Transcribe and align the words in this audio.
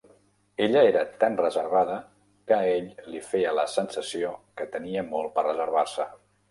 Ella 0.67 0.81
era 0.91 1.03
tan 1.23 1.37
reservada 1.41 1.99
que 2.47 2.57
a 2.57 2.73
ell 2.79 2.89
li 3.13 3.23
feia 3.29 3.55
la 3.61 3.69
sensació 3.77 4.35
que 4.63 4.71
tenia 4.79 5.09
molt 5.15 5.35
per 5.39 5.47
reservar-se. 5.53 6.15